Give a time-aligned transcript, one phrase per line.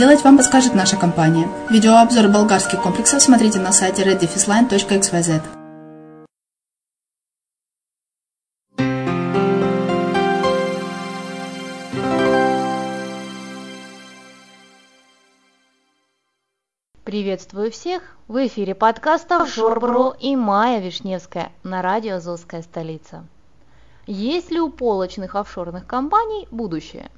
[0.00, 1.46] вам подскажет наша компания.
[1.68, 5.42] Видеообзор болгарских комплексов смотрите на сайте reddefisline.xyz.
[17.04, 18.16] Приветствую всех!
[18.26, 23.26] В эфире подкаста Шорбру и Майя Вишневская на радио «Азовская столица».
[24.06, 27.10] Есть ли у полочных офшорных компаний будущее?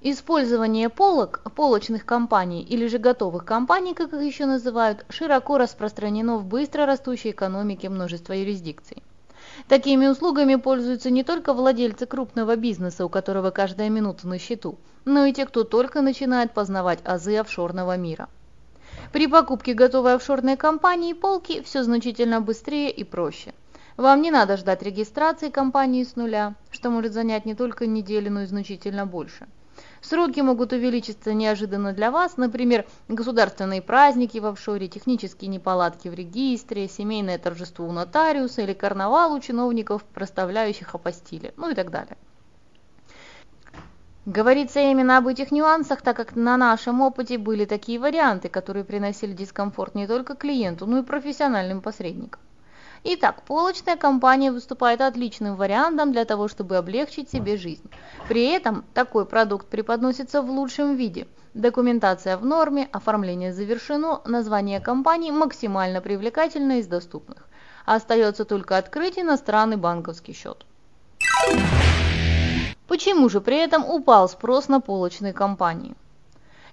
[0.00, 6.44] Использование полок, полочных компаний или же готовых компаний, как их еще называют, широко распространено в
[6.44, 9.02] быстро растущей экономике множества юрисдикций.
[9.66, 15.24] Такими услугами пользуются не только владельцы крупного бизнеса, у которого каждая минута на счету, но
[15.24, 18.28] и те, кто только начинает познавать азы офшорного мира.
[19.12, 23.52] При покупке готовой офшорной компании полки все значительно быстрее и проще.
[23.96, 28.42] Вам не надо ждать регистрации компании с нуля, что может занять не только неделю, но
[28.42, 29.48] и значительно больше.
[30.00, 36.88] Сроки могут увеличиться неожиданно для вас, например, государственные праздники в офшоре, технические неполадки в регистре,
[36.88, 42.16] семейное торжество у нотариуса или карнавал у чиновников, проставляющих апостили, ну и так далее.
[44.24, 49.32] Говорится именно об этих нюансах, так как на нашем опыте были такие варианты, которые приносили
[49.32, 52.40] дискомфорт не только клиенту, но и профессиональным посредникам.
[53.04, 57.88] Итак, полочная компания выступает отличным вариантом для того, чтобы облегчить себе жизнь.
[58.28, 61.28] При этом такой продукт преподносится в лучшем виде.
[61.54, 67.48] Документация в норме, оформление завершено, название компании максимально привлекательно из доступных.
[67.86, 70.66] Остается только открыть иностранный банковский счет.
[72.86, 75.94] Почему же при этом упал спрос на полочные компании?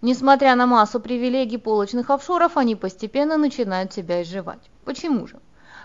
[0.02, 4.70] Несмотря на массу привилегий полочных офшоров, они постепенно начинают себя изживать.
[4.84, 5.40] Почему же?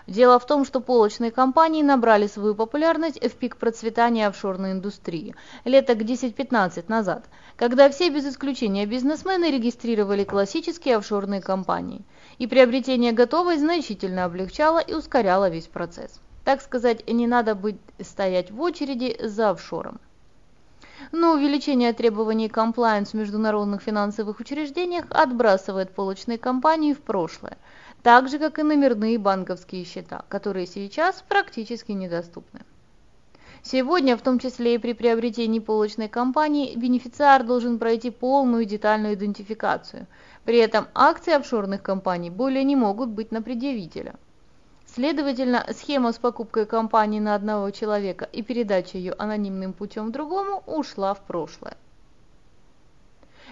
[0.07, 5.85] Дело в том, что полочные компании набрали свою популярность в пик процветания офшорной индустрии, лет
[5.85, 7.25] так 10-15 назад,
[7.55, 12.03] когда все без исключения бизнесмены регистрировали классические офшорные компании,
[12.39, 16.19] и приобретение готовой значительно облегчало и ускоряло весь процесс.
[16.43, 19.99] Так сказать, не надо быть стоять в очереди за офшором.
[21.11, 27.57] Но увеличение требований compliance в международных финансовых учреждениях отбрасывает полочные компании в прошлое–
[28.03, 32.61] так же как и номерные банковские счета, которые сейчас практически недоступны.
[33.63, 40.07] Сегодня, в том числе и при приобретении полочной компании, бенефициар должен пройти полную детальную идентификацию.
[40.45, 44.15] При этом акции офшорных компаний более не могут быть на предъявителя.
[44.93, 51.13] Следовательно, схема с покупкой компании на одного человека и передачей ее анонимным путем другому ушла
[51.13, 51.77] в прошлое.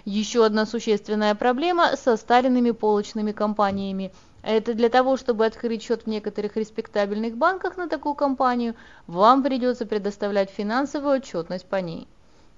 [0.04, 4.12] Еще одна существенная проблема со старинными полочными компаниями–
[4.44, 8.76] это для того, чтобы открыть счет в некоторых респектабельных банках на такую компанию,
[9.08, 12.08] вам придется предоставлять финансовую отчетность по ней.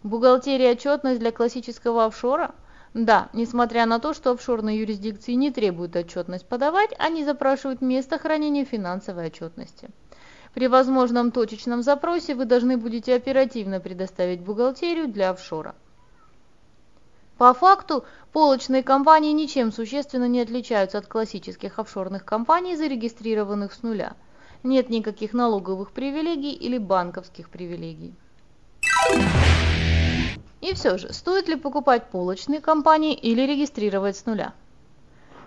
[0.02, 2.56] Бухгалтерия отчетность для классического офшора?
[2.94, 8.66] Да, несмотря на то, что офшорные юрисдикции не требуют отчетность подавать, они запрашивают место хранения
[8.66, 9.90] финансовой отчетности.
[10.54, 15.76] При возможном точечном запросе вы должны будете оперативно предоставить бухгалтерию для офшора.
[17.38, 18.04] По факту,
[18.34, 24.14] полочные компании ничем существенно не отличаются от классических офшорных компаний, зарегистрированных с нуля.
[24.64, 28.14] Нет никаких налоговых привилегий или банковских привилегий.
[30.62, 34.54] И все же, стоит ли покупать полочные компании или регистрировать с нуля?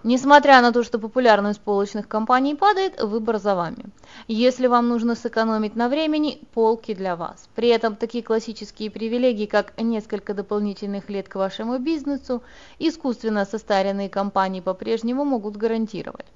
[0.03, 3.87] Несмотря на то, что популярность полочных компаний падает, выбор за вами.
[4.29, 7.49] Если вам нужно сэкономить на времени, полки для вас.
[7.55, 12.43] При этом такие классические привилегии, как несколько дополнительных лет к вашему бизнесу,
[12.79, 16.27] искусственно состаренные компании по-прежнему могут гарантировать.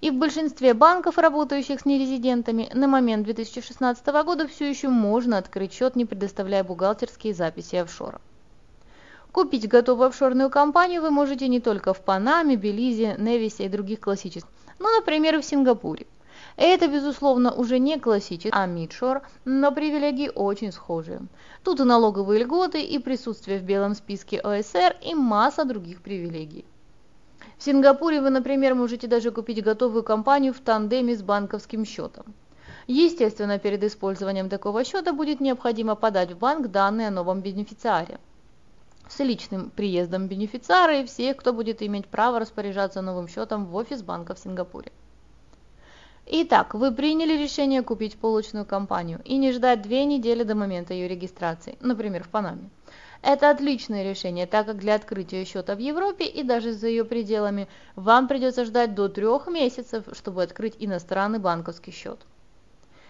[0.00, 5.72] И в большинстве банков, работающих с нерезидентами, на момент 2016 года все еще можно открыть
[5.72, 8.20] счет, не предоставляя бухгалтерские записи офшора.
[9.32, 14.48] Купить готовую офшорную компанию вы можете не только в Панаме, Белизе, Невисе и других классических,
[14.78, 16.06] но, например, и в Сингапуре.
[16.56, 21.22] Это, безусловно, уже не классический, а мидшор, но привилегии очень схожие.
[21.64, 26.64] Тут и налоговые льготы, и присутствие в белом списке ОСР, и масса других привилегий.
[27.58, 32.34] В Сингапуре вы, например, можете даже купить готовую компанию в тандеме с банковским счетом.
[32.86, 38.18] Естественно, перед использованием такого счета будет необходимо подать в банк данные о новом бенефициаре
[39.08, 44.02] с личным приездом бенефициара и всех, кто будет иметь право распоряжаться новым счетом в офис
[44.02, 44.92] банка в Сингапуре.
[46.26, 51.08] Итак, вы приняли решение купить полочную компанию и не ждать две недели до момента ее
[51.08, 52.70] регистрации, например, в Панаме.
[53.20, 57.68] Это отличное решение, так как для открытия счета в Европе и даже за ее пределами
[57.96, 62.20] вам придется ждать до трех месяцев, чтобы открыть иностранный банковский счет.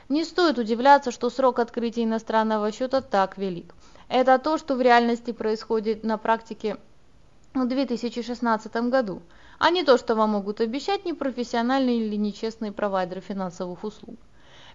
[0.08, 3.74] Не стоит удивляться, что срок открытия иностранного счета так велик.
[4.08, 6.78] Это то, что в реальности происходит на практике
[7.52, 9.20] в 2016 году,
[9.58, 14.16] а не то, что вам могут обещать непрофессиональные или нечестные провайдеры финансовых услуг.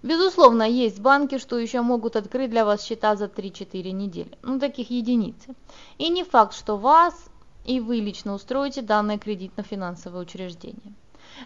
[0.04, 4.90] Безусловно, есть банки, что еще могут открыть для вас счета за 3-4 недели, ну таких
[4.90, 5.56] единицы.
[5.98, 7.16] И не факт, что вас
[7.64, 10.94] и вы лично устроите данное кредитно-финансовое учреждение.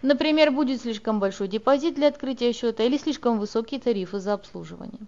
[0.01, 5.01] Например, будет слишком большой депозит для открытия счета или слишком высокие тарифы за обслуживание.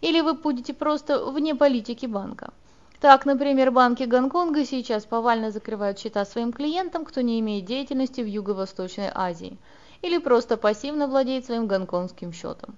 [0.00, 2.52] Или вы будете просто вне политики банка.
[3.00, 8.26] Так, например, банки Гонконга сейчас повально закрывают счета своим клиентам, кто не имеет деятельности в
[8.26, 9.58] Юго-Восточной Азии,
[10.02, 12.76] или просто пассивно владеет своим гонконгским счетом.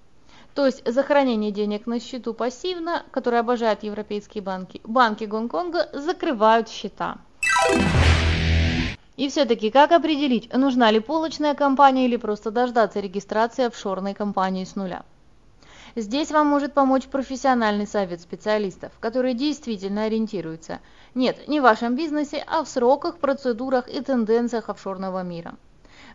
[0.59, 6.69] То есть за хранение денег на счету пассивно, которые обожают европейские банки, банки Гонконга закрывают
[6.69, 7.19] счета.
[9.17, 14.75] И все-таки как определить, нужна ли полочная компания или просто дождаться регистрации офшорной компании с
[14.75, 15.05] нуля?
[15.95, 20.81] Здесь вам может помочь профессиональный совет специалистов, которые действительно ориентируются,
[21.15, 25.55] нет, не в вашем бизнесе, а в сроках, процедурах и тенденциях офшорного мира.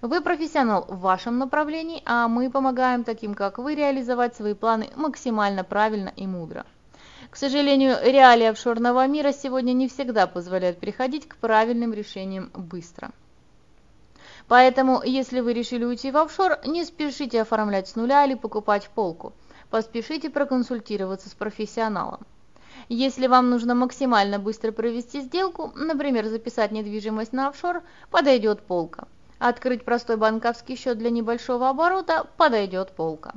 [0.04, 5.64] Вы профессионал в вашем направлении, а мы помогаем таким, как вы, реализовать свои планы максимально
[5.64, 6.66] правильно и мудро.
[7.30, 13.12] К сожалению, реалии офшорного мира сегодня не всегда позволяют приходить к правильным решениям быстро.
[14.50, 19.32] Поэтому, если вы решили уйти в офшор, не спешите оформлять с нуля или покупать полку–
[19.70, 22.28] поспешите проконсультироваться с профессионалом.
[22.90, 29.08] Если вам нужно максимально быстро провести сделку, например, записать недвижимость на офшор, подойдет полка.
[29.46, 33.36] Открыть простой банковский счет для небольшого оборота подойдет полка.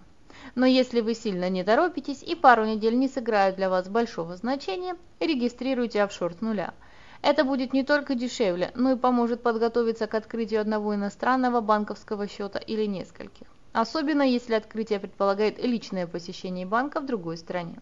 [0.55, 4.95] Но если вы сильно не торопитесь и пару недель не сыграют для вас большого значения,
[5.19, 6.75] регистрируйте офшор с нуля.
[7.23, 12.61] Это будет не только дешевле, но и поможет подготовиться к открытию одного иностранного банковского счета
[12.61, 17.79] или нескольких особенно если открытие предполагает личное посещение банка в другой стране.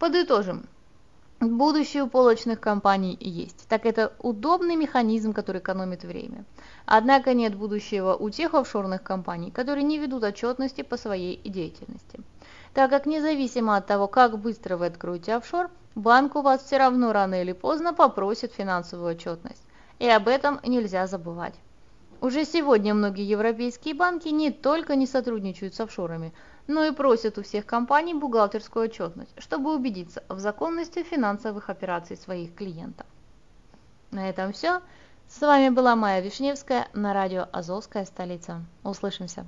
[0.00, 0.66] Подытожим.
[1.40, 3.68] Будущее у полочных компаний есть.
[3.68, 6.44] Так это удобный механизм, который экономит время.
[6.84, 12.18] Однако нет будущего у тех офшорных компаний, которые не ведут отчетности по своей деятельности.
[12.74, 17.12] Так как независимо от того, как быстро вы откроете офшор, банк у вас все равно
[17.12, 19.62] рано или поздно попросит финансовую отчетность.
[20.00, 21.54] И об этом нельзя забывать.
[22.20, 26.32] Уже сегодня многие европейские банки не только не сотрудничают с офшорами,
[26.68, 32.54] но и просят у всех компаний бухгалтерскую отчетность, чтобы убедиться в законности финансовых операций своих
[32.54, 33.06] клиентов.
[34.12, 34.80] На этом все.
[35.26, 38.64] С вами была Майя Вишневская на радио «Азовская столица».
[38.84, 39.46] Услышимся!